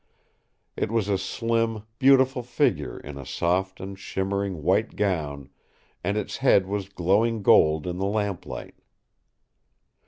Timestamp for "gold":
7.43-7.85